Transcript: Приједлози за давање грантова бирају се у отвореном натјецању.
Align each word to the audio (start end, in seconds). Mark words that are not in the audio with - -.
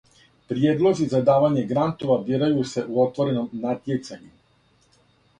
Приједлози 0.51 1.05
за 1.09 1.19
давање 1.25 1.65
грантова 1.71 2.17
бирају 2.29 2.63
се 2.71 2.85
у 2.93 2.97
отвореном 3.03 3.53
натјецању. 3.67 4.33